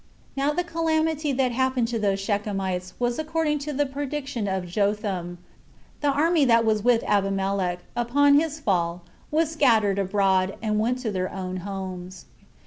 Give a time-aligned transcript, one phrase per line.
[0.35, 5.37] Now the calamity that happened to those Shechemites was according to the prediction of Jotham,
[5.37, 5.37] However,
[6.01, 11.11] the army that was with Abimelech, upon his fall, was scattered abroad, and went to
[11.11, 12.25] their own homes.